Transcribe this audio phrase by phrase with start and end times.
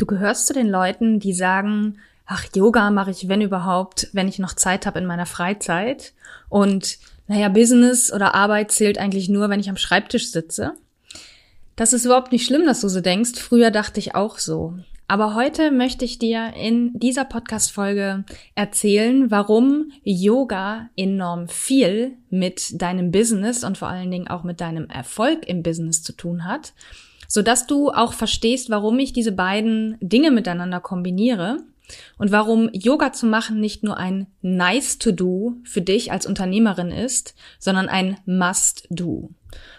[0.00, 4.38] Du gehörst zu den Leuten, die sagen, ach, Yoga mache ich, wenn überhaupt, wenn ich
[4.38, 6.14] noch Zeit habe in meiner Freizeit.
[6.48, 10.72] Und naja, Business oder Arbeit zählt eigentlich nur, wenn ich am Schreibtisch sitze.
[11.76, 13.38] Das ist überhaupt nicht schlimm, dass du so denkst.
[13.38, 14.72] Früher dachte ich auch so.
[15.06, 18.24] Aber heute möchte ich dir in dieser Podcast-Folge
[18.54, 24.88] erzählen, warum Yoga enorm viel mit deinem Business und vor allen Dingen auch mit deinem
[24.88, 26.72] Erfolg im Business zu tun hat,
[27.30, 31.58] sodass du auch verstehst, warum ich diese beiden Dinge miteinander kombiniere
[32.18, 36.90] und warum Yoga zu machen nicht nur ein Nice to Do für dich als Unternehmerin
[36.90, 39.30] ist, sondern ein Must Do.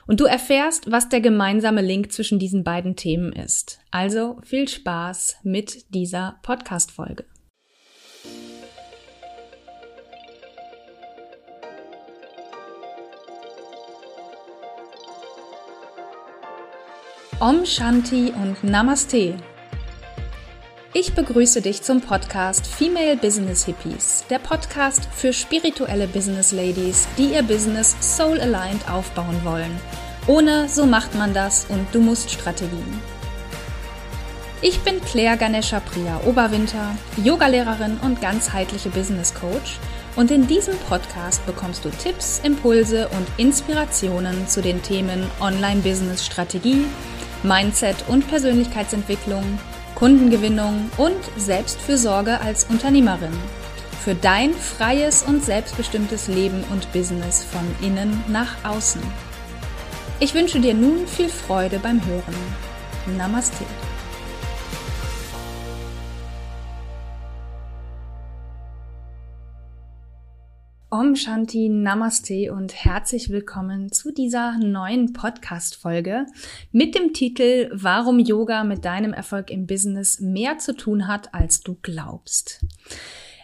[0.08, 3.80] Und du erfährst, was der gemeinsame Link zwischen diesen beiden Themen ist.
[3.92, 7.26] Also viel Spaß mit dieser Podcast-Folge.
[17.42, 19.34] Om Shanti und Namaste.
[20.94, 27.34] Ich begrüße dich zum Podcast Female Business Hippies, der Podcast für spirituelle Business Ladies, die
[27.34, 29.76] ihr Business soul aligned aufbauen wollen.
[30.28, 33.02] Ohne so macht man das und du musst Strategien.
[34.62, 39.80] Ich bin Claire Ganesha Priya Oberwinter, Yogalehrerin und ganzheitliche Business Coach
[40.16, 46.24] und in diesem Podcast bekommst du Tipps, Impulse und Inspirationen zu den Themen Online Business
[46.24, 46.86] Strategie,
[47.44, 49.44] Mindset und Persönlichkeitsentwicklung
[50.02, 53.38] Kundengewinnung und Selbstfürsorge als Unternehmerin.
[54.04, 59.02] Für dein freies und selbstbestimmtes Leben und Business von innen nach außen.
[60.20, 62.36] Ich wünsche dir nun viel Freude beim Hören.
[63.16, 63.64] Namaste.
[70.94, 76.26] Om Shanti Namaste und herzlich willkommen zu dieser neuen Podcast-Folge
[76.74, 81.62] mit dem Titel Warum Yoga mit deinem Erfolg im Business mehr zu tun hat, als
[81.62, 82.60] du glaubst.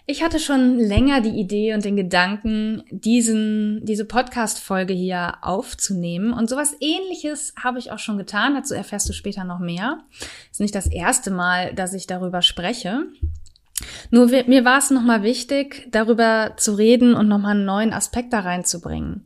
[0.08, 6.34] Ich hatte schon länger die Idee und den Gedanken, diesen, diese Podcast-Folge hier aufzunehmen.
[6.34, 8.56] Und sowas ähnliches habe ich auch schon getan.
[8.56, 10.02] Dazu erfährst du später noch mehr.
[10.52, 13.06] Ist nicht das erste Mal, dass ich darüber spreche.
[14.10, 18.40] Nur mir war es nochmal wichtig, darüber zu reden und nochmal einen neuen Aspekt da
[18.40, 19.26] reinzubringen.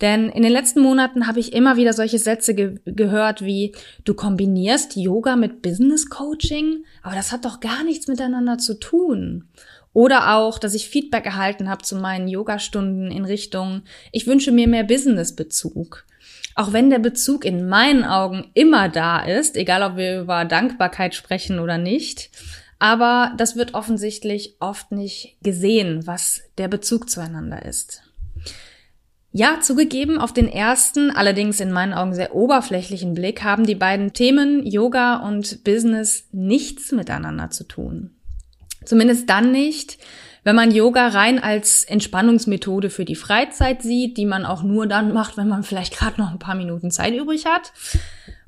[0.00, 3.74] Denn in den letzten Monaten habe ich immer wieder solche Sätze ge gehört wie,
[4.04, 9.48] du kombinierst Yoga mit Business Coaching, aber das hat doch gar nichts miteinander zu tun.
[9.92, 14.66] Oder auch, dass ich Feedback erhalten habe zu meinen Yogastunden in Richtung, ich wünsche mir
[14.66, 16.06] mehr Business-Bezug.
[16.54, 21.14] Auch wenn der Bezug in meinen Augen immer da ist, egal ob wir über Dankbarkeit
[21.14, 22.30] sprechen oder nicht,
[22.82, 28.02] aber das wird offensichtlich oft nicht gesehen, was der Bezug zueinander ist.
[29.30, 34.14] Ja, zugegeben, auf den ersten, allerdings in meinen Augen sehr oberflächlichen Blick haben die beiden
[34.14, 38.16] Themen Yoga und Business nichts miteinander zu tun.
[38.84, 39.98] Zumindest dann nicht,
[40.42, 45.12] wenn man Yoga rein als Entspannungsmethode für die Freizeit sieht, die man auch nur dann
[45.12, 47.72] macht, wenn man vielleicht gerade noch ein paar Minuten Zeit übrig hat.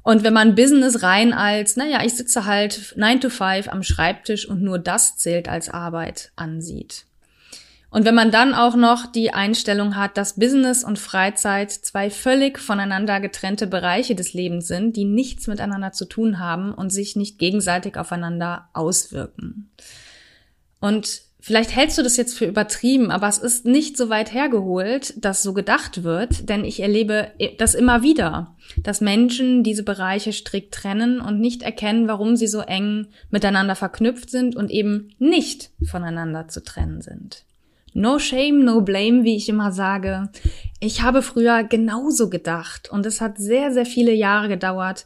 [0.05, 4.47] Und wenn man Business rein als, naja, ich sitze halt 9 to 5 am Schreibtisch
[4.47, 7.07] und nur das zählt als Arbeit ansieht.
[7.89, 12.59] Und wenn man dann auch noch die Einstellung hat, dass Business und Freizeit zwei völlig
[12.59, 17.39] voneinander getrennte Bereiche des Lebens sind, die nichts miteinander zu tun haben und sich nicht
[17.39, 19.71] gegenseitig aufeinander auswirken.
[20.81, 25.13] Und Vielleicht hältst du das jetzt für übertrieben, aber es ist nicht so weit hergeholt,
[25.23, 30.73] dass so gedacht wird, denn ich erlebe das immer wieder, dass Menschen diese Bereiche strikt
[30.73, 36.49] trennen und nicht erkennen, warum sie so eng miteinander verknüpft sind und eben nicht voneinander
[36.49, 37.45] zu trennen sind.
[37.93, 40.31] No shame, no blame, wie ich immer sage.
[40.81, 45.05] Ich habe früher genauso gedacht und es hat sehr, sehr viele Jahre gedauert,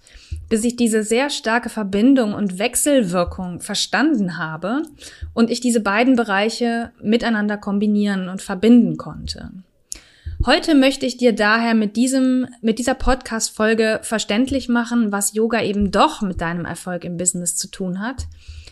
[0.48, 4.82] bis ich diese sehr starke Verbindung und Wechselwirkung verstanden habe
[5.34, 9.50] und ich diese beiden Bereiche miteinander kombinieren und verbinden konnte.
[10.46, 15.90] Heute möchte ich dir daher mit diesem, mit dieser Podcast-Folge verständlich machen, was Yoga eben
[15.90, 18.26] doch mit deinem Erfolg im Business zu tun hat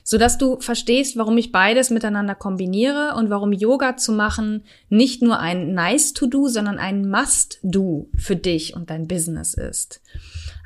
[0.09, 5.41] sodass du verstehst, warum ich beides miteinander kombiniere und warum Yoga zu machen nicht nur
[5.41, 10.01] ein Nice to do, sondern ein Must do für dich und dein Business ist.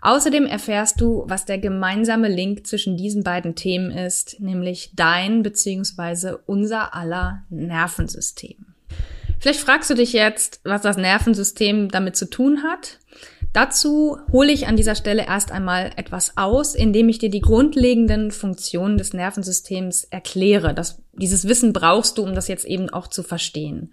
[0.02, 6.36] Außerdem erfährst du, was der gemeinsame Link zwischen diesen beiden Themen ist, nämlich dein bzw.
[6.46, 8.56] unser aller Nervensystem.
[9.38, 12.98] Vielleicht fragst du dich jetzt, was das Nervensystem damit zu tun hat.
[13.52, 18.30] Dazu hole ich an dieser Stelle erst einmal etwas aus, indem ich dir die grundlegenden
[18.30, 20.72] Funktionen des Nervensystems erkläre.
[20.72, 23.92] Das, dieses Wissen brauchst du, um das jetzt eben auch zu verstehen.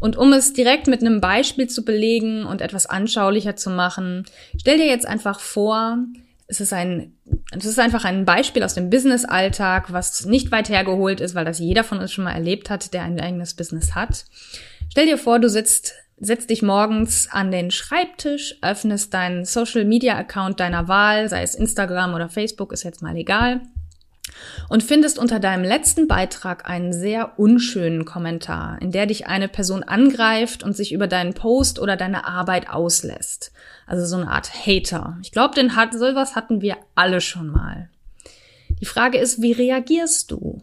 [0.00, 4.26] Und um es direkt mit einem Beispiel zu belegen und etwas anschaulicher zu machen,
[4.58, 5.96] stell dir jetzt einfach vor,
[6.46, 7.14] es ist ein,
[7.56, 11.58] es ist einfach ein Beispiel aus dem Business-Alltag, was nicht weit hergeholt ist, weil das
[11.58, 14.26] jeder von uns schon mal erlebt hat, der ein eigenes Business hat.
[14.90, 20.86] Stell dir vor, du sitzt, setzt dich morgens an den Schreibtisch, öffnest deinen Social-Media-Account deiner
[20.86, 23.62] Wahl, sei es Instagram oder Facebook, ist jetzt mal egal,
[24.68, 29.82] und findest unter deinem letzten Beitrag einen sehr unschönen Kommentar, in der dich eine Person
[29.82, 33.52] angreift und sich über deinen Post oder deine Arbeit auslässt.
[33.86, 35.18] Also so eine Art Hater.
[35.22, 37.88] Ich glaube, den hat, sowas hatten wir alle schon mal.
[38.80, 40.62] Die Frage ist, wie reagierst du?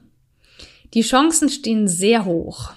[0.93, 2.71] Die Chancen stehen sehr hoch.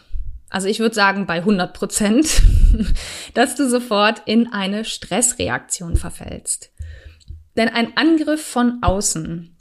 [0.49, 2.43] Also ich würde sagen bei 100 Prozent,
[3.34, 6.70] dass du sofort in eine Stressreaktion verfällst.
[7.56, 9.56] Denn ein Angriff von außen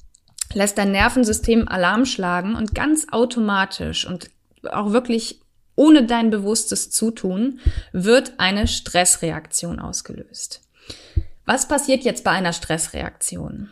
[0.54, 4.30] lässt dein Nervensystem Alarm schlagen und ganz automatisch und
[4.72, 5.42] auch wirklich
[5.76, 7.60] ohne dein bewusstes Zutun
[7.94, 10.62] wird eine Stressreaktion ausgelöst.
[11.46, 13.70] Was passiert jetzt bei einer Stressreaktion?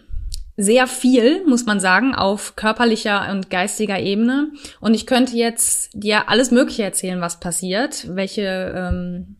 [0.60, 4.52] Sehr viel, muss man sagen, auf körperlicher und geistiger Ebene.
[4.80, 9.36] Und ich könnte jetzt dir alles Mögliche erzählen, was passiert, welche ähm,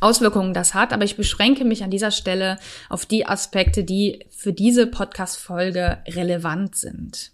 [0.00, 2.58] Auswirkungen das hat, aber ich beschränke mich an dieser Stelle
[2.88, 7.32] auf die Aspekte, die für diese Podcast-Folge relevant sind.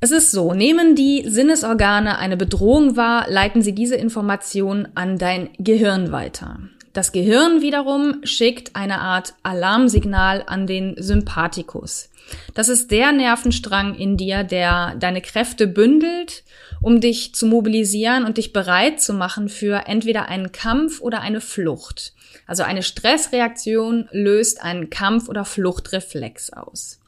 [0.00, 5.48] Es ist so, nehmen die Sinnesorgane eine Bedrohung wahr, leiten sie diese Information an dein
[5.58, 6.58] Gehirn weiter.
[6.94, 12.08] Das Gehirn wiederum schickt eine Art Alarmsignal an den Sympathikus.
[12.54, 16.44] Das ist der Nervenstrang in dir, der deine Kräfte bündelt,
[16.80, 21.40] um dich zu mobilisieren und dich bereit zu machen für entweder einen Kampf oder eine
[21.40, 22.12] Flucht.
[22.46, 27.00] Also eine Stressreaktion löst einen Kampf- oder Fluchtreflex aus.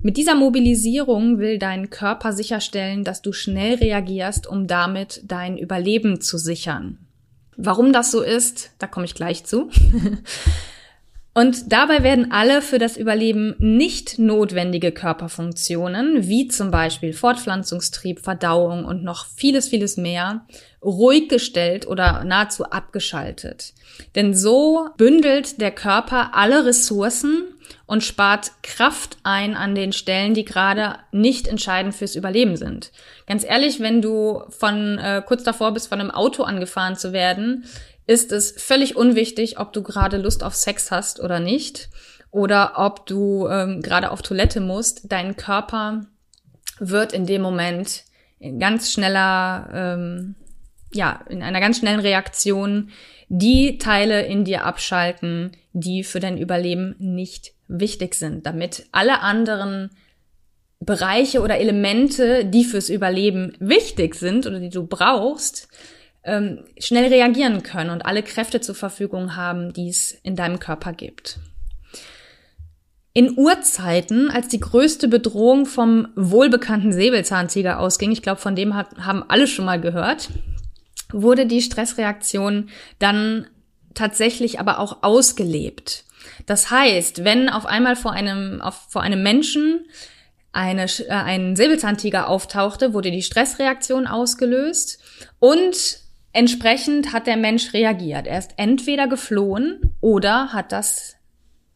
[0.00, 6.22] Mit dieser Mobilisierung will dein Körper sicherstellen, dass du schnell reagierst, um damit dein Überleben
[6.22, 6.98] zu sichern.
[7.60, 9.68] Warum das so ist, da komme ich gleich zu.
[11.34, 18.84] Und dabei werden alle für das Überleben nicht notwendige Körperfunktionen, wie zum Beispiel Fortpflanzungstrieb, Verdauung
[18.84, 20.46] und noch vieles, vieles mehr,
[20.82, 23.74] ruhig gestellt oder nahezu abgeschaltet.
[24.16, 27.44] Denn so bündelt der Körper alle Ressourcen
[27.86, 32.92] und spart Kraft ein an den Stellen, die gerade nicht entscheidend fürs Überleben sind.
[33.26, 37.64] Ganz ehrlich, wenn du von äh, kurz davor bist, von einem Auto angefahren zu werden,
[38.06, 41.90] ist es völlig unwichtig, ob du gerade Lust auf Sex hast oder nicht
[42.30, 45.12] oder ob du ähm, gerade auf Toilette musst.
[45.12, 46.06] Dein Körper
[46.78, 48.04] wird in dem Moment
[48.58, 50.34] ganz schneller, ähm,
[50.92, 52.90] ja, in einer ganz schnellen Reaktion
[53.28, 59.90] die Teile in dir abschalten, die für dein Überleben nicht wichtig sind, damit alle anderen
[60.80, 65.68] Bereiche oder Elemente, die fürs Überleben wichtig sind oder die du brauchst,
[66.24, 70.92] ähm, schnell reagieren können und alle Kräfte zur Verfügung haben, die es in deinem Körper
[70.92, 71.38] gibt.
[73.12, 78.96] In Urzeiten, als die größte Bedrohung vom wohlbekannten Säbelzahntiger ausging, ich glaube, von dem hat,
[78.98, 80.28] haben alle schon mal gehört,
[81.12, 83.46] wurde die Stressreaktion dann
[83.94, 86.04] tatsächlich aber auch ausgelebt.
[86.46, 89.86] Das heißt, wenn auf einmal vor einem, auf, vor einem Menschen
[90.52, 94.98] eine, äh, ein Säbelzahntiger auftauchte, wurde die Stressreaktion ausgelöst
[95.38, 98.26] und Entsprechend hat der Mensch reagiert.
[98.26, 101.16] Er ist entweder geflohen oder hat das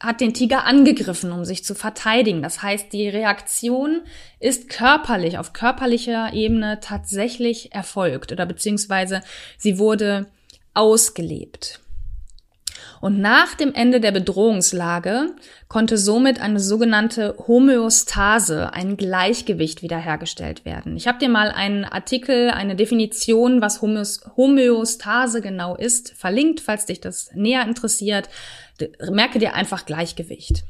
[0.03, 2.43] hat den Tiger angegriffen, um sich zu verteidigen.
[2.43, 4.03] Das heißt, die Reaktion
[4.41, 9.23] ist körperlich, auf körperlicher Ebene tatsächlich erfolgt oder beziehungsweise
[9.56, 10.27] sie wurde
[10.75, 11.81] ausgelebt.
[13.03, 15.35] Und nach dem Ende der Bedrohungslage
[15.67, 20.97] konnte somit eine sogenannte Homöostase, ein Gleichgewicht wiederhergestellt werden.
[20.97, 27.01] Ich habe dir mal einen Artikel, eine Definition, was Homöostase genau ist, verlinkt, falls dich
[27.01, 28.29] das näher interessiert.
[29.11, 30.63] Merke dir einfach Gleichgewicht.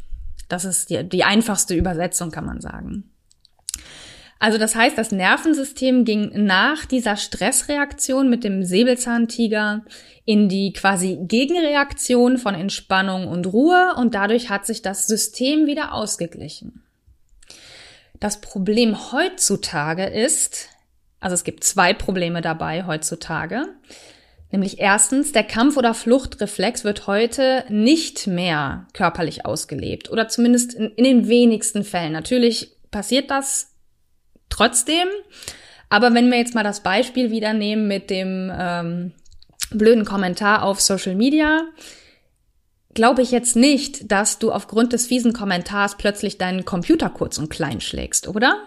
[0.49, 3.12] Das ist die, die einfachste Übersetzung, kann man sagen.
[4.43, 9.85] Also das heißt, das Nervensystem ging nach dieser Stressreaktion mit dem Säbelzahntiger
[10.25, 15.95] in die quasi Gegenreaktion von Entspannung und Ruhe und dadurch hat sich das System wieder
[15.95, 16.83] ausgeglichen.
[18.19, 20.71] Das Problem heutzutage ist,
[21.21, 23.67] also es gibt zwei Probleme dabei heutzutage.
[24.51, 30.87] Nämlich erstens, der Kampf- oder Fluchtreflex wird heute nicht mehr körperlich ausgelebt oder zumindest in,
[30.97, 32.13] in den wenigsten Fällen.
[32.13, 33.72] Natürlich passiert das
[34.53, 35.09] trotzdem.
[35.89, 39.13] Aber wenn wir jetzt mal das Beispiel wieder nehmen mit dem ähm,
[39.71, 41.63] blöden Kommentar auf Social Media,
[42.95, 47.51] glaube ich jetzt nicht, dass du aufgrund des fiesen Kommentars plötzlich deinen Computer kurz und
[47.51, 48.63] klein schlägst, oder?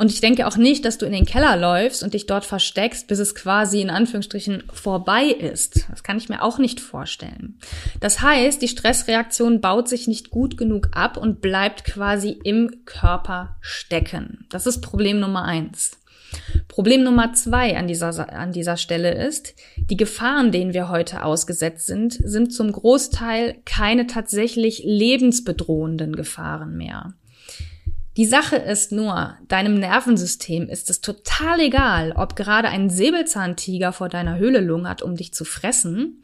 [0.00, 3.06] Und ich denke auch nicht, dass du in den Keller läufst und dich dort versteckst,
[3.06, 5.84] bis es quasi in Anführungsstrichen vorbei ist.
[5.90, 7.58] Das kann ich mir auch nicht vorstellen.
[8.00, 13.58] Das heißt, die Stressreaktion baut sich nicht gut genug ab und bleibt quasi im Körper
[13.60, 14.46] stecken.
[14.48, 15.98] Das ist Problem Nummer eins.
[16.66, 21.84] Problem Nummer zwei an dieser, an dieser Stelle ist, die Gefahren, denen wir heute ausgesetzt
[21.84, 27.12] sind, sind zum Großteil keine tatsächlich lebensbedrohenden Gefahren mehr.
[28.20, 34.10] Die Sache ist nur, deinem Nervensystem ist es total egal, ob gerade ein Säbelzahntiger vor
[34.10, 36.22] deiner Höhle lungert, um dich zu fressen,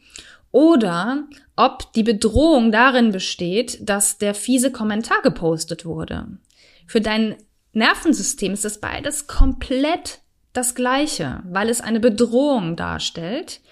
[0.51, 1.25] oder
[1.57, 6.27] ob die Bedrohung darin besteht, dass der fiese Kommentar gepostet wurde.
[6.87, 7.37] Für dein
[7.73, 10.19] Nervensystem ist das beides komplett
[10.53, 13.63] das Gleiche, weil es eine Bedrohung darstellt,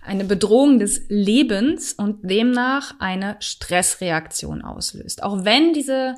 [0.00, 5.22] eine Bedrohung des Lebens und demnach eine Stressreaktion auslöst.
[5.22, 6.14] Auch wenn diese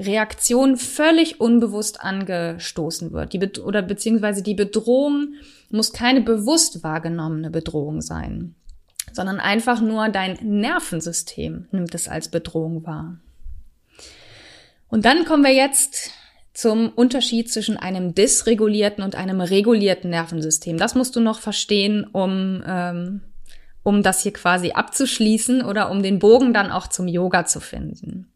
[0.00, 3.32] Reaktion völlig unbewusst angestoßen wird.
[3.32, 5.34] Die Be oder beziehungsweise die Bedrohung
[5.70, 8.54] muss keine bewusst wahrgenommene Bedrohung sein,
[9.12, 13.18] sondern einfach nur dein Nervensystem nimmt es als Bedrohung wahr.
[14.88, 16.10] Und dann kommen wir jetzt
[16.52, 20.78] zum Unterschied zwischen einem dysregulierten und einem regulierten Nervensystem.
[20.78, 23.20] Das musst du noch verstehen, um, ähm,
[23.82, 28.29] um das hier quasi abzuschließen oder um den Bogen dann auch zum Yoga zu finden.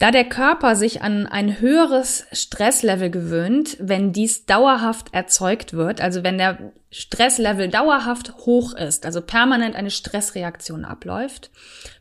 [0.00, 6.24] Da der Körper sich an ein höheres Stresslevel gewöhnt, wenn dies dauerhaft erzeugt wird, also
[6.24, 11.50] wenn der Stresslevel dauerhaft hoch ist, also permanent eine Stressreaktion abläuft,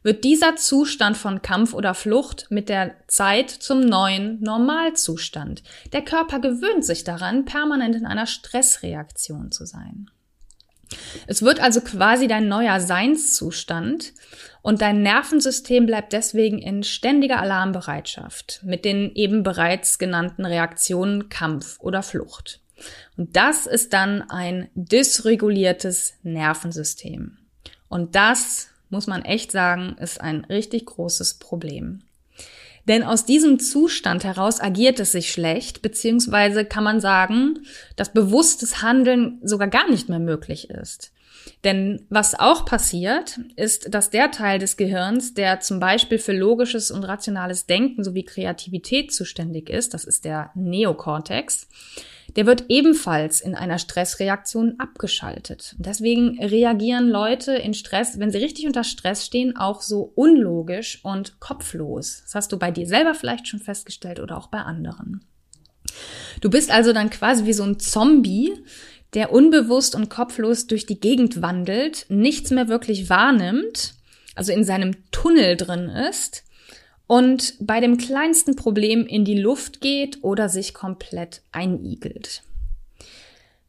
[0.01, 5.61] wird dieser Zustand von Kampf oder Flucht mit der Zeit zum neuen Normalzustand.
[5.91, 10.09] Der Körper gewöhnt sich daran, permanent in einer Stressreaktion zu sein.
[11.27, 14.13] Es wird also quasi dein neuer Seinszustand
[14.61, 21.79] und dein Nervensystem bleibt deswegen in ständiger Alarmbereitschaft mit den eben bereits genannten Reaktionen Kampf
[21.79, 22.61] oder Flucht.
[23.17, 27.37] Und das ist dann ein dysreguliertes Nervensystem.
[27.87, 32.03] Und das, muss man echt sagen, ist ein richtig großes Problem.
[32.87, 37.59] Denn aus diesem Zustand heraus agiert es sich schlecht, beziehungsweise kann man sagen,
[37.95, 41.11] dass bewusstes Handeln sogar gar nicht mehr möglich ist.
[41.63, 46.89] Denn was auch passiert, ist, dass der Teil des Gehirns, der zum Beispiel für logisches
[46.89, 51.67] und rationales Denken sowie Kreativität zuständig ist, das ist der Neokortex,
[52.35, 55.75] der wird ebenfalls in einer Stressreaktion abgeschaltet.
[55.77, 61.39] deswegen reagieren Leute in Stress, wenn sie richtig unter Stress stehen, auch so unlogisch und
[61.39, 62.21] kopflos.
[62.23, 65.25] Das hast du bei dir selber vielleicht schon festgestellt oder auch bei anderen.
[66.41, 68.53] Du bist also dann quasi wie so ein Zombie,
[69.13, 73.95] der unbewusst und kopflos durch die Gegend wandelt, nichts mehr wirklich wahrnimmt,
[74.35, 76.43] also in seinem Tunnel drin ist
[77.09, 82.43] und bei dem kleinsten Problem in die Luft geht oder sich komplett einigelt.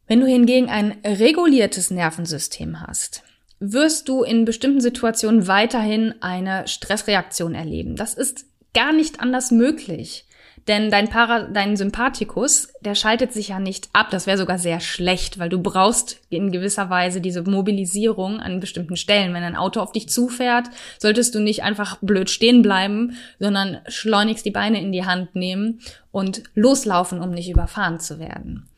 [0.06, 3.23] Wenn du hingegen ein reguliertes Nervensystem hast,
[3.59, 7.97] wirst du in bestimmten Situationen weiterhin eine Stressreaktion erleben.
[7.97, 8.44] Das ist
[8.75, 10.26] gar nicht anders möglich.
[10.71, 14.07] Denn dein, Para, dein Sympathikus, der schaltet sich ja nicht ab.
[14.12, 18.97] Das wäre sogar sehr schlecht, weil du brauchst in gewisser Weise diese Mobilisierung an bestimmten
[18.97, 19.35] Stellen.
[19.35, 20.69] Wenn ein Auto auf dich zufährt,
[21.00, 25.81] solltest du nicht einfach blöd stehen bleiben, sondern schleunigst die Beine in die Hand nehmen
[26.12, 28.69] und loslaufen, um nicht überfahren zu werden.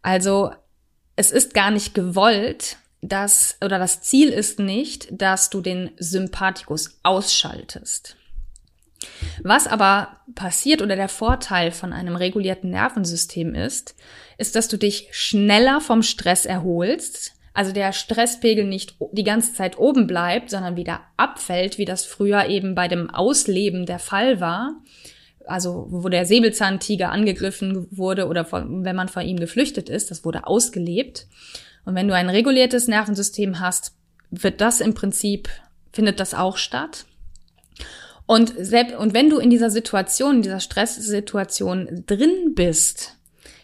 [0.00, 0.52] Also
[1.16, 6.98] es ist gar nicht gewollt, dass, oder das Ziel ist nicht, dass du den Sympathikus
[7.02, 8.16] ausschaltest.
[9.42, 13.94] Was aber passiert oder der Vorteil von einem regulierten Nervensystem ist,
[14.38, 19.78] ist, dass du dich schneller vom Stress erholst, also der Stresspegel nicht die ganze Zeit
[19.78, 24.76] oben bleibt, sondern wieder abfällt, wie das früher eben bei dem Ausleben der Fall war.
[25.44, 30.24] Also wo der Säbelzahntiger angegriffen wurde oder von, wenn man vor ihm geflüchtet ist, das
[30.24, 31.26] wurde ausgelebt.
[31.84, 33.92] Und wenn du ein reguliertes Nervensystem hast,
[34.30, 35.48] wird das im Prinzip,
[35.92, 37.04] findet das auch statt.
[38.32, 43.18] Und selbst, und wenn du in dieser Situation, in dieser Stresssituation drin bist,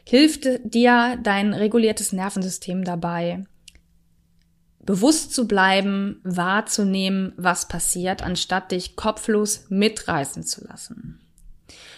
[0.04, 3.46] hilft dir dein reguliertes Nervensystem dabei,
[4.80, 11.18] bewusst zu bleiben, wahrzunehmen, was passiert, anstatt dich kopflos mitreißen zu lassen.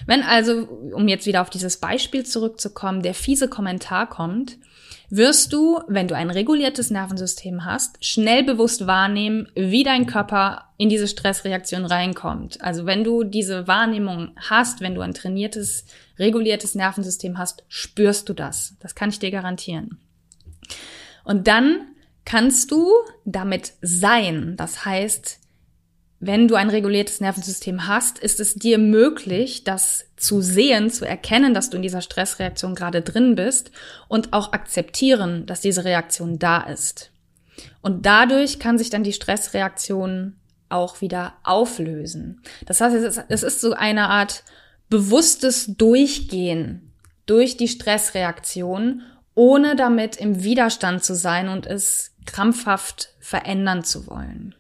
[0.07, 0.63] Wenn also,
[0.95, 4.59] um jetzt wieder auf dieses Beispiel zurückzukommen, der fiese Kommentar kommt,
[5.11, 10.89] wirst du, wenn du ein reguliertes Nervensystem hast, schnell bewusst wahrnehmen, wie dein Körper in
[10.89, 12.63] diese Stressreaktion reinkommt.
[12.63, 15.85] Also wenn du diese Wahrnehmung hast, wenn du ein trainiertes,
[16.19, 18.77] reguliertes Nervensystem hast, spürst du das.
[18.81, 19.99] Das kann ich dir garantieren.
[21.25, 21.89] Und dann
[22.25, 22.89] kannst du
[23.25, 24.55] damit sein.
[24.57, 25.40] Das heißt,
[26.23, 31.55] wenn du ein reguliertes Nervensystem hast, ist es dir möglich, das zu sehen, zu erkennen,
[31.55, 33.71] dass du in dieser Stressreaktion gerade drin bist
[34.07, 37.11] und auch akzeptieren, dass diese Reaktion da ist.
[37.81, 40.37] Und dadurch kann sich dann die Stressreaktion
[40.69, 42.43] auch wieder auflösen.
[42.67, 44.45] Das heißt, es ist so eine Art
[44.91, 46.93] bewusstes Durchgehen
[47.25, 49.03] durch die Stressreaktion,
[49.35, 54.55] ohne damit im Widerstand zu sein und es krampfhaft verändern zu wollen.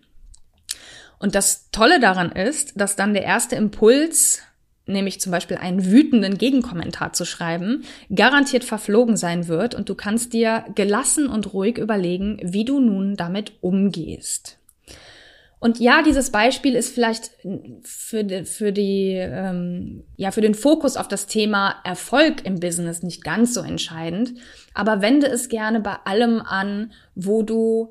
[1.20, 4.40] Und das Tolle daran ist, dass dann der erste Impuls,
[4.86, 10.32] nämlich zum Beispiel einen wütenden Gegenkommentar zu schreiben, garantiert verflogen sein wird und du kannst
[10.32, 14.56] dir gelassen und ruhig überlegen, wie du nun damit umgehst.
[15.62, 17.32] Und ja, dieses Beispiel ist vielleicht
[17.82, 23.02] für die, für die ähm, ja für den Fokus auf das Thema Erfolg im Business
[23.02, 24.32] nicht ganz so entscheidend,
[24.72, 27.90] aber wende es gerne bei allem an, wo du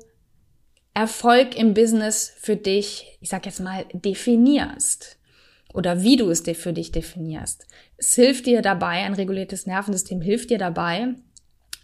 [1.00, 5.16] Erfolg im Business für dich, ich sag jetzt mal, definierst
[5.72, 7.66] oder wie du es dir für dich definierst.
[7.96, 11.14] Es hilft dir dabei, ein reguliertes Nervensystem hilft dir dabei,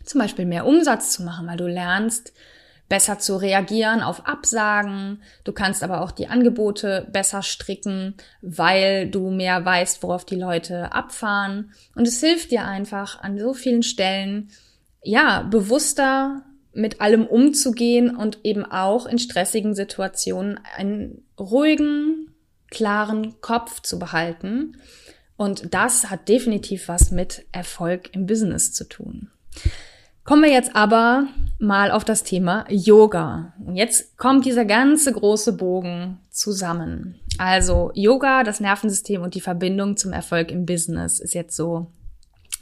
[0.04, 2.34] zum Beispiel mehr Umsatz zu machen, weil du lernst,
[2.90, 5.22] besser zu reagieren auf Absagen.
[5.44, 10.92] Du kannst aber auch die Angebote besser stricken, weil du mehr weißt, worauf die Leute
[10.92, 11.72] abfahren.
[11.94, 14.50] Und es hilft dir einfach an so vielen Stellen,
[15.02, 16.44] ja, bewusster
[16.76, 22.34] mit allem umzugehen und eben auch in stressigen Situationen einen ruhigen,
[22.70, 24.76] klaren Kopf zu behalten.
[25.36, 29.30] Und das hat definitiv was mit Erfolg im Business zu tun.
[30.24, 31.28] Kommen wir jetzt aber
[31.58, 33.54] mal auf das Thema Yoga.
[33.64, 37.20] Und jetzt kommt dieser ganze große Bogen zusammen.
[37.38, 41.86] Also Yoga, das Nervensystem und die Verbindung zum Erfolg im Business ist jetzt so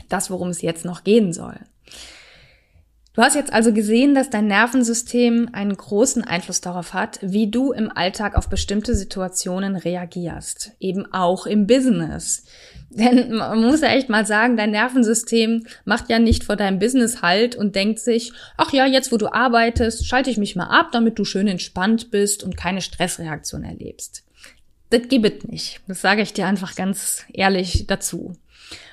[0.08, 1.58] das, worum es jetzt noch gehen soll.
[3.14, 7.70] Du hast jetzt also gesehen, dass dein Nervensystem einen großen Einfluss darauf hat, wie du
[7.70, 10.72] im Alltag auf bestimmte Situationen reagierst.
[10.80, 12.44] Eben auch im Business.
[12.90, 17.22] Denn man muss ja echt mal sagen, dein Nervensystem macht ja nicht vor deinem Business
[17.22, 20.90] halt und denkt sich, ach ja, jetzt wo du arbeitest, schalte ich mich mal ab,
[20.90, 24.24] damit du schön entspannt bist und keine Stressreaktion erlebst.
[24.90, 25.80] Das gibt es nicht.
[25.86, 28.36] Das sage ich dir einfach ganz ehrlich dazu.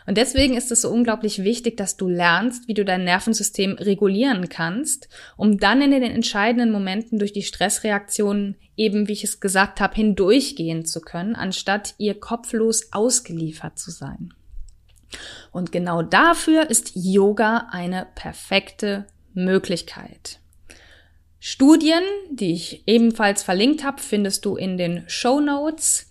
[0.07, 4.49] Und deswegen ist es so unglaublich wichtig, dass du lernst, wie du dein Nervensystem regulieren
[4.49, 9.79] kannst, um dann in den entscheidenden Momenten durch die Stressreaktionen eben, wie ich es gesagt
[9.79, 14.33] habe, hindurchgehen zu können, anstatt ihr kopflos ausgeliefert zu sein.
[15.51, 20.39] Und genau dafür ist Yoga eine perfekte Möglichkeit.
[21.39, 26.07] Studien, die ich ebenfalls verlinkt habe, findest du in den Show Notes.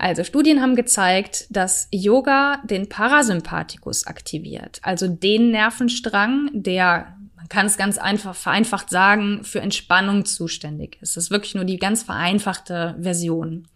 [0.00, 7.66] Also Studien haben gezeigt, dass Yoga den Parasympathikus aktiviert, also den Nervenstrang, der man kann
[7.66, 11.16] es ganz einfach vereinfacht sagen, für Entspannung zuständig ist.
[11.16, 13.68] Das ist wirklich nur die ganz vereinfachte Version.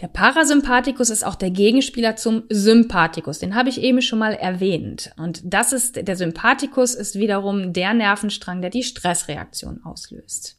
[0.00, 3.40] Der Parasympathikus ist auch der Gegenspieler zum Sympathikus.
[3.40, 5.12] Den habe ich eben schon mal erwähnt.
[5.16, 10.56] Und das ist, der Sympathikus ist wiederum der Nervenstrang, der die Stressreaktion auslöst.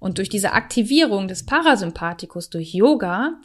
[0.00, 3.38] Und durch diese Aktivierung des Parasympathikus durch Yoga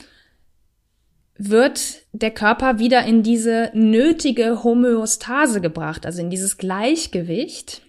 [1.38, 7.82] wird der Körper wieder in diese nötige Homöostase gebracht, also in dieses Gleichgewicht,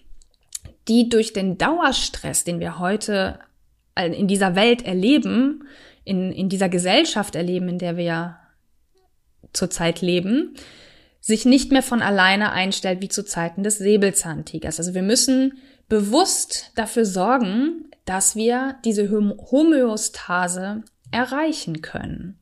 [0.89, 3.39] die durch den Dauerstress, den wir heute
[3.97, 5.65] in dieser Welt erleben,
[6.05, 8.39] in, in dieser Gesellschaft erleben, in der wir
[9.53, 10.55] zurzeit leben,
[11.21, 14.79] sich nicht mehr von alleine einstellt wie zu Zeiten des Säbelzahntigers.
[14.79, 15.59] Also wir müssen
[15.89, 22.38] bewusst dafür sorgen, dass wir diese Homöostase erreichen können.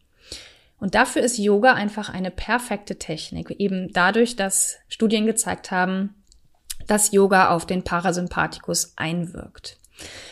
[0.79, 6.15] Und dafür ist Yoga einfach eine perfekte Technik, eben dadurch, dass Studien gezeigt haben,
[6.87, 9.79] dass Yoga auf den Parasympathikus einwirkt.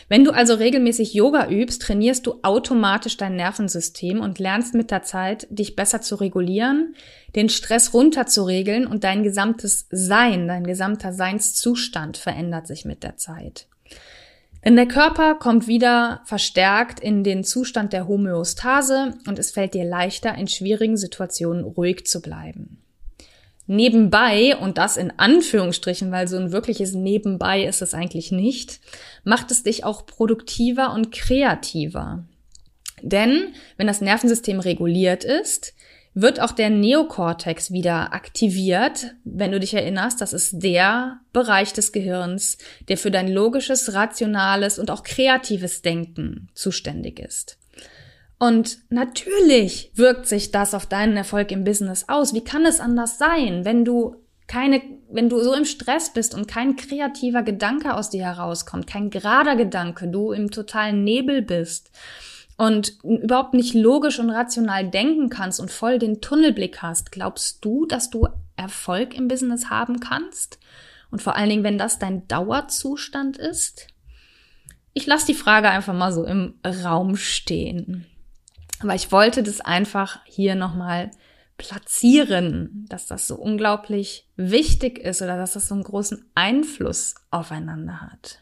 [0.09, 5.01] Wenn du also regelmäßig Yoga übst, trainierst du automatisch dein Nervensystem und lernst mit der
[5.01, 6.95] Zeit, dich besser zu regulieren,
[7.35, 13.67] den Stress runterzuregeln und dein gesamtes Sein, dein gesamter Seinszustand verändert sich mit der Zeit.
[14.65, 19.85] Denn der Körper kommt wieder verstärkt in den Zustand der Homöostase und es fällt dir
[19.85, 22.81] leichter, in schwierigen Situationen ruhig zu bleiben.
[23.67, 28.79] Nebenbei, und das in Anführungsstrichen, weil so ein wirkliches Nebenbei ist es eigentlich nicht,
[29.23, 32.25] macht es dich auch produktiver und kreativer.
[33.01, 35.73] Denn wenn das Nervensystem reguliert ist,
[36.15, 39.13] wird auch der Neokortex wieder aktiviert.
[39.25, 44.79] Wenn du dich erinnerst, das ist der Bereich des Gehirns, der für dein logisches, rationales
[44.79, 47.59] und auch kreatives Denken zuständig ist.
[48.39, 52.33] Und natürlich wirkt sich das auf deinen Erfolg im Business aus.
[52.33, 54.15] Wie kann es anders sein, wenn du
[54.47, 59.09] keine, wenn du so im Stress bist und kein kreativer Gedanke aus dir herauskommt, kein
[59.09, 61.91] gerader Gedanke, du im totalen Nebel bist?
[62.57, 67.85] Und überhaupt nicht logisch und rational denken kannst und voll den Tunnelblick hast, glaubst du,
[67.85, 70.59] dass du Erfolg im Business haben kannst?
[71.11, 73.87] Und vor allen Dingen, wenn das dein Dauerzustand ist?
[74.93, 78.05] Ich lasse die Frage einfach mal so im Raum stehen.
[78.79, 81.11] Aber ich wollte das einfach hier nochmal
[81.57, 88.01] platzieren, dass das so unglaublich wichtig ist oder dass das so einen großen Einfluss aufeinander
[88.01, 88.39] hat.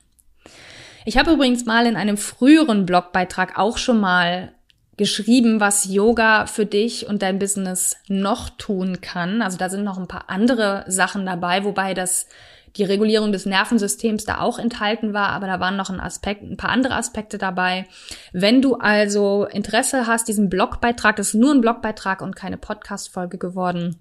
[1.05, 4.53] Ich habe übrigens mal in einem früheren Blogbeitrag auch schon mal
[4.95, 9.41] geschrieben, was Yoga für dich und dein Business noch tun kann.
[9.41, 12.27] Also da sind noch ein paar andere Sachen dabei, wobei das
[12.75, 16.57] die Regulierung des Nervensystems da auch enthalten war, aber da waren noch ein Aspekt, ein
[16.57, 17.85] paar andere Aspekte dabei.
[18.31, 23.37] Wenn du also Interesse hast, diesen Blogbeitrag, das ist nur ein Blogbeitrag und keine Podcast-Folge
[23.37, 23.97] geworden.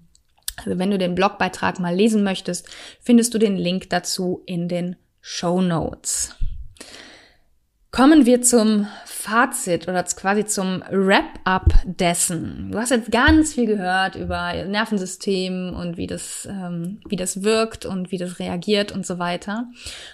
[0.57, 2.67] Also wenn du den Blogbeitrag mal lesen möchtest,
[3.01, 6.35] findest du den Link dazu in den Show Notes.
[7.95, 12.71] Kommen wir zum Fazit oder quasi zum Wrap-up dessen.
[12.71, 17.85] Du hast jetzt ganz viel gehört über Nervensystem und wie das, ähm, wie das wirkt
[17.85, 19.67] und wie das reagiert und so weiter.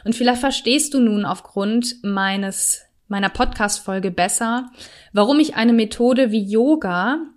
[0.03, 4.69] Und vielleicht verstehst du nun aufgrund meines meiner Podcast-Folge besser,
[5.13, 7.27] warum ich eine Methode wie Yoga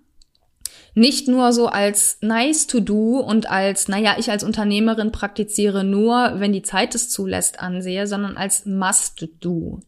[0.95, 6.33] nicht nur so als nice to do und als, naja, ich als Unternehmerin praktiziere nur,
[6.35, 9.79] wenn die Zeit es zulässt, ansehe, sondern als must do.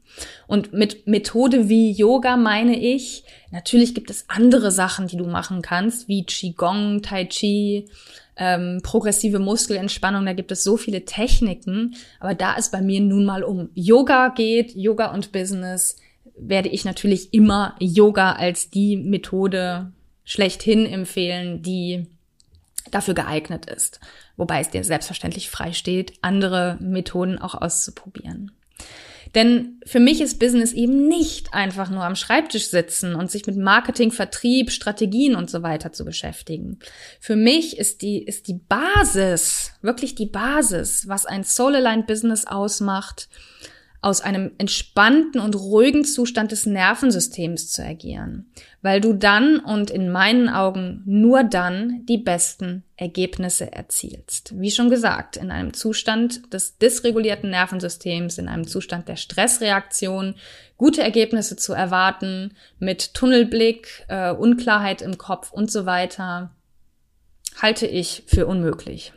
[0.47, 5.61] Und mit Methode wie Yoga meine ich, natürlich gibt es andere Sachen, die du machen
[5.61, 7.85] kannst, wie Qigong, Tai Chi,
[8.37, 13.25] ähm, progressive Muskelentspannung, da gibt es so viele Techniken, aber da es bei mir nun
[13.25, 15.97] mal um Yoga geht, Yoga und Business,
[16.37, 19.93] werde ich natürlich immer Yoga als die Methode
[20.25, 22.07] schlechthin empfehlen, die
[22.91, 23.99] dafür geeignet ist.
[24.37, 28.51] Wobei es dir selbstverständlich frei steht, andere Methoden auch auszuprobieren.
[29.33, 33.57] Denn für mich ist Business eben nicht einfach nur am Schreibtisch sitzen und sich mit
[33.57, 36.79] Marketing, Vertrieb, Strategien und so weiter zu beschäftigen.
[37.19, 43.27] Für mich ist die, ist die Basis, wirklich die Basis, was ein Soul-Aligned Business ausmacht,
[44.01, 48.51] aus einem entspannten und ruhigen Zustand des Nervensystems zu agieren,
[48.85, 54.53] weil du dann und in meinen Augen nur dann die besten Ergebnisse erzielst.
[54.61, 60.35] Wie schon gesagt, in einem Zustand des dysregulierten Nervensystems, in einem Zustand der Stressreaktion,
[60.77, 66.51] gute Ergebnisse zu erwarten, mit Tunnelblick, äh, Unklarheit im Kopf und so weiter,
[67.59, 69.13] halte ich für unmöglich.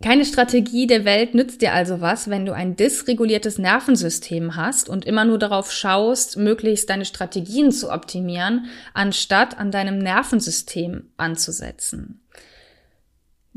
[0.00, 5.04] Keine Strategie der Welt nützt dir also was, wenn du ein dysreguliertes Nervensystem hast und
[5.04, 12.20] immer nur darauf schaust, möglichst deine Strategien zu optimieren, anstatt an deinem Nervensystem anzusetzen.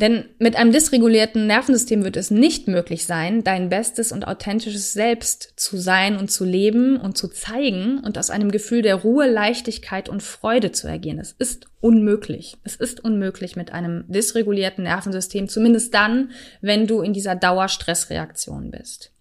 [0.02, 5.54] Denn mit einem dysregulierten Nervensystem wird es nicht möglich sein, dein bestes und authentisches Selbst
[5.58, 10.10] zu sein und zu leben und zu zeigen und aus einem Gefühl der Ruhe, Leichtigkeit
[10.10, 11.20] und Freude zu agieren.
[11.20, 12.58] Es ist unmöglich.
[12.64, 19.12] Es ist unmöglich mit einem dysregulierten Nervensystem, zumindest dann, wenn du in dieser Dauerstressreaktion bist.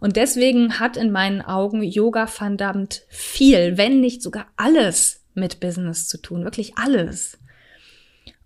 [0.00, 6.08] Und deswegen hat in meinen Augen Yoga verdammt viel, wenn nicht sogar alles mit Business
[6.08, 6.44] zu tun.
[6.44, 7.38] Wirklich alles.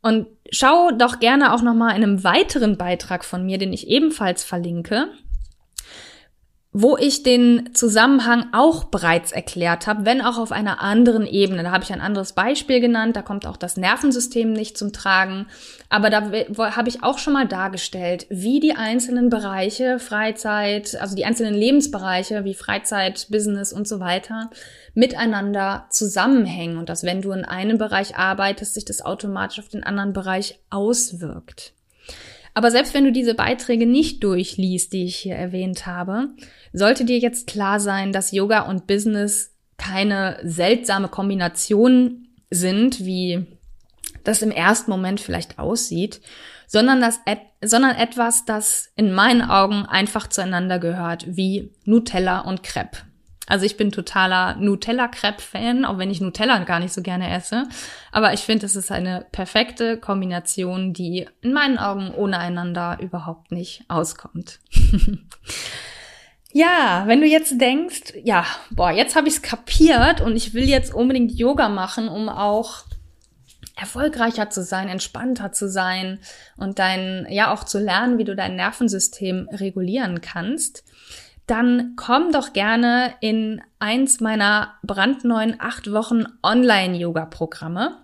[0.05, 3.89] Und schau doch gerne auch noch mal in einem weiteren Beitrag von mir, den ich
[3.89, 5.09] ebenfalls verlinke,
[6.77, 11.63] wo ich den Zusammenhang auch bereits erklärt habe, wenn auch auf einer anderen Ebene.
[11.63, 15.47] Da habe ich ein anderes Beispiel genannt, da kommt auch das Nervensystem nicht zum Tragen,
[15.89, 16.33] aber da
[16.77, 22.45] habe ich auch schon mal dargestellt, wie die einzelnen Bereiche Freizeit, also die einzelnen Lebensbereiche
[22.45, 24.51] wie Freizeit, Business und so weiter
[24.95, 29.85] miteinander zusammenhängen und dass wenn du in einem Bereich arbeitest, sich das automatisch auf den
[29.85, 31.73] anderen Bereich auswirkt.
[32.55, 36.29] Aber selbst wenn du diese Beiträge nicht durchliest, die ich hier erwähnt habe,
[36.75, 43.47] sollte dir jetzt klar sein, dass Yoga und Business keine seltsame Kombination sind, wie
[44.25, 46.21] das im ersten Moment vielleicht aussieht,
[46.67, 47.21] sondern, das,
[47.63, 52.99] sondern etwas, das in meinen Augen einfach zueinander gehört, wie Nutella und Crepe.
[53.47, 57.69] Also ich bin totaler Nutella-Crepe-Fan, auch wenn ich Nutella gar nicht so gerne esse.
[58.11, 63.53] Aber ich finde, es ist eine perfekte Kombination, die in meinen Augen ohne einander überhaupt
[63.53, 64.61] nicht auskommt.
[66.55, 70.69] ja, wenn du jetzt denkst, ja, boah, jetzt habe ich es kapiert und ich will
[70.69, 72.85] jetzt unbedingt Yoga machen, um auch
[73.77, 76.21] erfolgreicher zu sein, entspannter zu sein
[76.57, 80.85] und dein, ja, auch zu lernen, wie du dein Nervensystem regulieren kannst
[81.47, 87.99] dann komm doch gerne in eins meiner brandneuen acht Wochen Online-Yoga-Programme,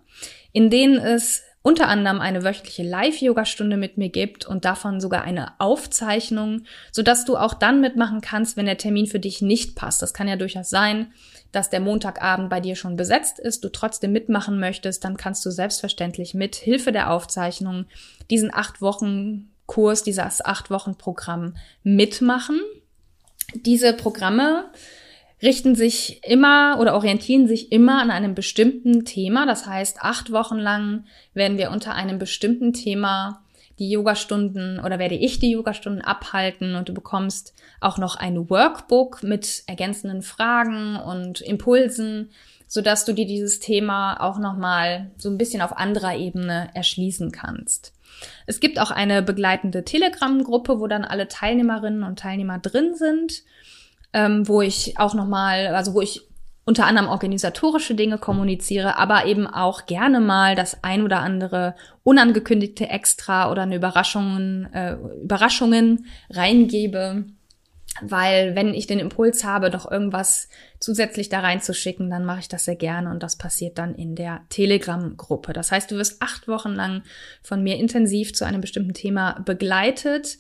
[0.53, 5.53] in denen es unter anderem eine wöchentliche Live-Yoga-Stunde mit mir gibt und davon sogar eine
[5.59, 10.01] Aufzeichnung, sodass du auch dann mitmachen kannst, wenn der Termin für dich nicht passt.
[10.01, 11.12] Das kann ja durchaus sein,
[11.53, 15.51] dass der Montagabend bei dir schon besetzt ist, du trotzdem mitmachen möchtest, dann kannst du
[15.51, 17.85] selbstverständlich mit Hilfe der Aufzeichnung
[18.31, 22.61] diesen acht Wochen Kurs, dieses acht Wochen Programm mitmachen.
[23.55, 24.64] Diese Programme
[25.42, 29.46] richten sich immer oder orientieren sich immer an einem bestimmten Thema.
[29.46, 33.42] Das heißt, acht Wochen lang werden wir unter einem bestimmten Thema
[33.79, 39.22] die Yogastunden oder werde ich die Yogastunden abhalten und du bekommst auch noch ein Workbook
[39.22, 42.31] mit ergänzenden Fragen und Impulsen,
[42.66, 47.33] so dass du dir dieses Thema auch nochmal so ein bisschen auf anderer Ebene erschließen
[47.33, 47.94] kannst.
[48.46, 53.44] Es gibt auch eine begleitende Telegram-Gruppe, wo dann alle Teilnehmerinnen und Teilnehmer drin sind
[54.12, 56.23] ähm, wo ich auch nochmal, also wo ich
[56.64, 62.88] unter anderem organisatorische Dinge kommuniziere, aber eben auch gerne mal das ein oder andere unangekündigte
[62.88, 67.25] Extra oder eine Überraschungen, äh, Überraschungen reingebe.
[68.03, 72.64] Weil wenn ich den Impuls habe, doch irgendwas zusätzlich da reinzuschicken, dann mache ich das
[72.64, 75.53] sehr gerne und das passiert dann in der Telegram-Gruppe.
[75.53, 77.03] Das heißt, du wirst acht Wochen lang
[77.42, 80.38] von mir intensiv zu einem bestimmten Thema begleitet.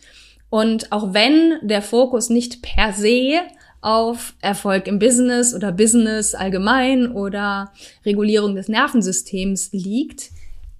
[0.48, 3.40] Und auch wenn der Fokus nicht per se
[3.80, 7.72] auf Erfolg im Business oder Business allgemein oder
[8.04, 10.30] Regulierung des Nervensystems liegt,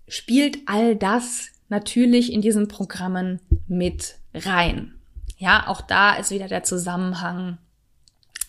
[0.09, 4.95] spielt all das natürlich in diesen Programmen mit rein.
[5.39, 7.59] Ja, auch da ist wieder der Zusammenhang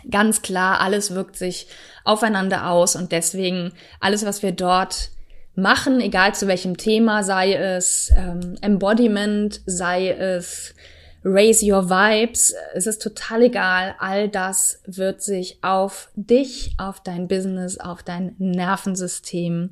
[0.09, 1.67] ganz klar, alles wirkt sich
[2.03, 5.09] aufeinander aus und deswegen alles, was wir dort
[5.55, 10.73] machen, egal zu welchem Thema, sei es ähm, Embodiment, sei es
[11.23, 12.53] Raise Your Vibes.
[12.73, 13.95] Es ist total egal.
[13.99, 19.71] All das wird sich auf dich, auf dein Business, auf dein Nervensystem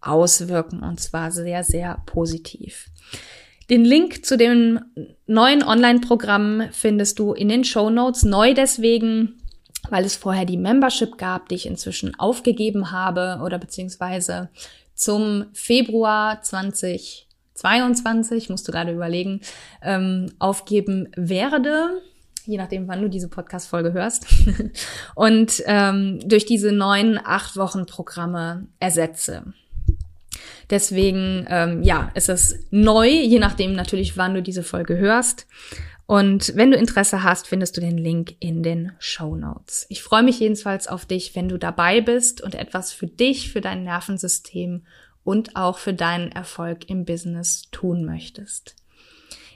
[0.00, 2.88] auswirken und zwar sehr, sehr positiv.
[3.70, 4.80] Den Link zu dem
[5.26, 8.22] neuen Online-Programm findest du in den Show Notes.
[8.22, 9.42] Neu deswegen,
[9.90, 14.48] weil es vorher die Membership gab, die ich inzwischen aufgegeben habe oder beziehungsweise
[14.94, 17.27] zum Februar 20
[17.58, 19.40] 22, musst du gerade überlegen,
[19.82, 22.00] ähm, aufgeben werde
[22.48, 24.26] je nachdem, wann du diese Podcast-Folge hörst,
[25.14, 29.52] und ähm, durch diese neuen acht Wochen Programme ersetze.
[30.70, 35.46] Deswegen, ähm, ja, ist es neu, je nachdem natürlich, wann du diese Folge hörst.
[36.06, 39.84] Und wenn du Interesse hast, findest du den Link in den Show Notes.
[39.90, 43.60] Ich freue mich jedenfalls auf dich, wenn du dabei bist und etwas für dich, für
[43.60, 44.84] dein Nervensystem
[45.28, 48.74] und auch für deinen Erfolg im Business tun möchtest.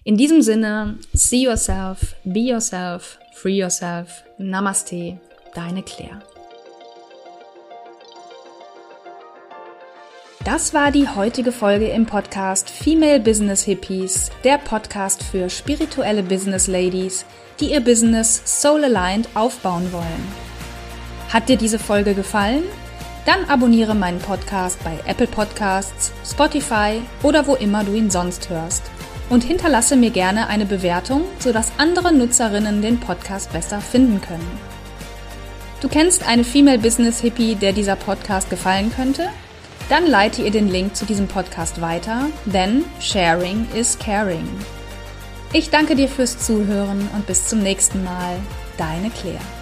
[0.04, 4.22] In diesem Sinne, see yourself, be yourself, free yourself.
[4.36, 5.18] Namaste,
[5.54, 6.20] deine Claire.
[10.44, 16.66] Das war die heutige Folge im Podcast Female Business Hippies, der Podcast für spirituelle Business
[16.66, 17.24] Ladies,
[17.60, 20.28] die ihr Business soul aligned aufbauen wollen.
[21.30, 22.64] Hat dir diese Folge gefallen?
[23.24, 28.82] Dann abonniere meinen Podcast bei Apple Podcasts, Spotify oder wo immer du ihn sonst hörst.
[29.30, 34.60] Und hinterlasse mir gerne eine Bewertung, sodass andere Nutzerinnen den Podcast besser finden können.
[35.80, 39.28] Du kennst eine Female Business Hippie, der dieser Podcast gefallen könnte?
[39.88, 44.48] Dann leite ihr den Link zu diesem Podcast weiter, denn Sharing is Caring.
[45.52, 48.36] Ich danke dir fürs Zuhören und bis zum nächsten Mal.
[48.78, 49.61] Deine Claire.